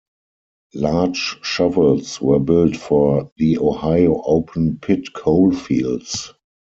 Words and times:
Large 0.73 1.37
shovels 1.43 2.19
were 2.19 2.39
built 2.39 2.75
for 2.75 3.31
the 3.37 3.59
Ohio 3.59 4.19
open 4.25 4.79
pit 4.79 5.13
coalfields. 5.13 6.33